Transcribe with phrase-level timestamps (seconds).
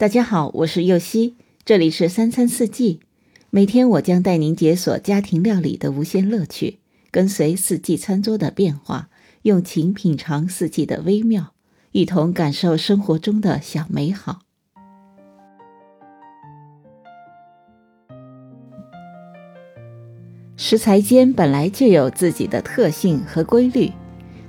[0.00, 3.00] 大家好，我是右希，这里是三餐四季。
[3.50, 6.78] 每天我将带您解锁家庭料理的无限乐趣，
[7.10, 9.10] 跟随四季餐桌的变化，
[9.42, 11.52] 用情品尝四季的微妙，
[11.92, 14.38] 一同感受生活中的小美好。
[20.56, 23.92] 食材间本来就有自己的特性和规律，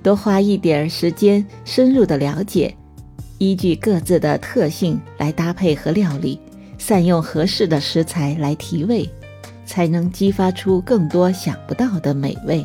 [0.02, 2.74] 多花一点时间深入的了解。
[3.42, 6.40] 依据各自的特性来搭配和料理，
[6.78, 9.10] 善用合适的食材来提味，
[9.66, 12.64] 才能激发出更多想不到的美味。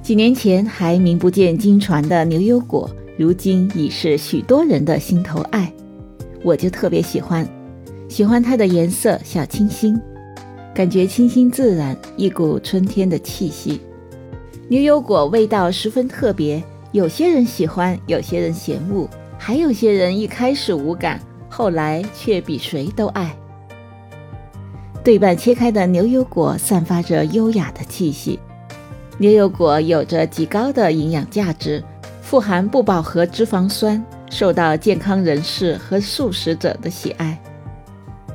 [0.00, 5.72] 几年前还名不见经传的牛油果，如今已是许多人的心头爱。
[6.44, 7.44] 我就特别喜欢，
[8.08, 10.00] 喜欢它的颜色小清新，
[10.72, 13.80] 感觉清新自然，一股春天的气息。
[14.68, 19.10] 牛油果味道十分特别，有些人喜欢，有些人嫌恶。
[19.46, 23.36] 还有些人一开始无感，后来却比谁都爱。
[25.04, 28.40] 对半切开的牛油果散发着优雅的气息。
[29.18, 31.84] 牛油果有着极高的营养价值，
[32.22, 37.38] 富含不饱和脂肪酸，受到健康人士和素食者的喜爱。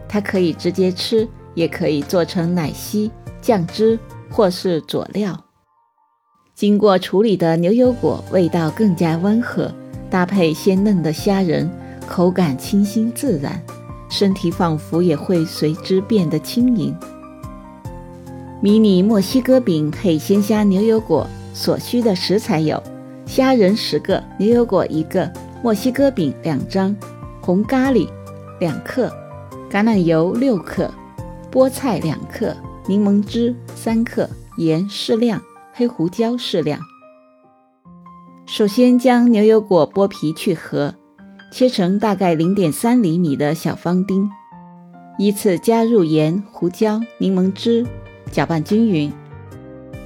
[0.08, 3.10] 它可以直接吃，也可以做成奶昔、
[3.42, 3.98] 酱汁
[4.30, 5.36] 或是佐料。
[6.54, 9.74] 经过处理的牛油果味道更加温和。
[10.10, 11.70] 搭配鲜嫩的虾仁，
[12.08, 13.62] 口感清新自然，
[14.10, 16.96] 身体仿佛也会随之变得轻盈。
[18.62, 22.82] 迷你墨西哥饼配鲜虾牛油果，所需的食材有：
[23.26, 25.32] 虾仁十个，牛油果一个，
[25.64, 26.96] 墨西哥饼两张，
[27.40, 28.08] 红咖喱
[28.60, 29.10] 两克，
[29.70, 30.92] 橄榄油六克，
[31.52, 32.56] 菠菜两克，
[32.88, 36.80] 柠檬汁三克，盐适量，黑胡椒适量。
[38.52, 40.92] 首先将牛油果剥皮去核，
[41.52, 44.28] 切成大概零点三厘米的小方丁，
[45.20, 47.86] 依次加入盐、胡椒、柠檬汁，
[48.32, 49.14] 搅拌均匀。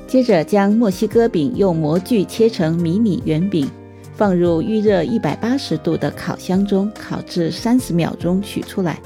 [0.05, 3.65] 接着将墨西哥饼用模具切成迷你圆饼，
[4.14, 8.99] 放入预热一百八十度的烤箱中烤至三十秒钟，取出来。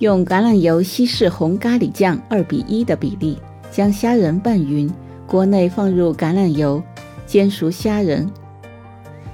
[0.00, 3.38] 用橄榄油稀释红咖喱酱二比一的比例，
[3.72, 4.92] 将虾仁拌匀，
[5.26, 6.82] 锅内放入橄榄油。
[7.26, 8.30] 煎熟虾仁，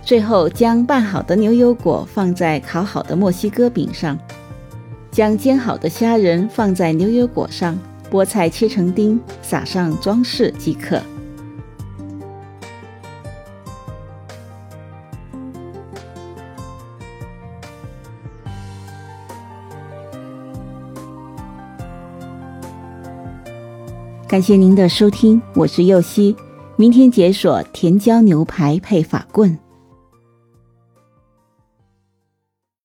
[0.03, 4.19] 最后将拌好的牛油果放在烤好的墨西哥饼上，
[5.11, 7.79] 将煎好的虾仁放在牛油果上，
[8.11, 11.01] 菠菜切成丁，撒上装饰即可。
[24.27, 26.37] 感谢您的收听，我是右希。
[26.81, 29.59] 明天解锁甜椒牛排配法棍。